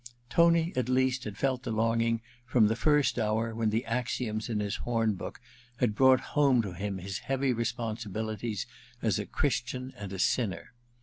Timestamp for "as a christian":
9.03-9.93